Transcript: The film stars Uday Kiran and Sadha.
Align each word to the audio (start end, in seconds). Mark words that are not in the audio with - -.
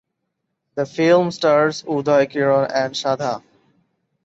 The 0.73 0.87
film 0.87 1.29
stars 1.29 1.83
Uday 1.83 2.27
Kiran 2.31 2.71
and 2.73 2.95
Sadha. 2.95 3.43